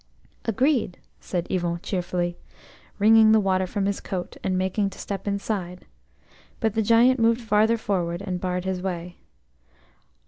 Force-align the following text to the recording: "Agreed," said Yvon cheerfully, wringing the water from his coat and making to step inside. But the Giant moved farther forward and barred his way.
"Agreed," 0.45 0.97
said 1.19 1.45
Yvon 1.51 1.79
cheerfully, 1.83 2.35
wringing 2.97 3.33
the 3.33 3.39
water 3.39 3.67
from 3.67 3.85
his 3.85 3.99
coat 4.01 4.35
and 4.43 4.57
making 4.57 4.89
to 4.89 4.97
step 4.97 5.27
inside. 5.27 5.85
But 6.59 6.73
the 6.73 6.81
Giant 6.81 7.19
moved 7.19 7.39
farther 7.41 7.77
forward 7.77 8.23
and 8.23 8.41
barred 8.41 8.65
his 8.65 8.81
way. 8.81 9.17